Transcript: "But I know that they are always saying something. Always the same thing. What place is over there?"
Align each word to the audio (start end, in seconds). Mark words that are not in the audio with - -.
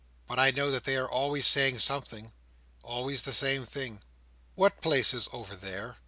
"But 0.27 0.39
I 0.39 0.49
know 0.49 0.71
that 0.71 0.83
they 0.83 0.95
are 0.95 1.07
always 1.07 1.45
saying 1.45 1.77
something. 1.77 2.33
Always 2.81 3.21
the 3.21 3.31
same 3.33 3.67
thing. 3.67 4.01
What 4.55 4.81
place 4.81 5.13
is 5.13 5.29
over 5.31 5.55
there?" 5.55 5.97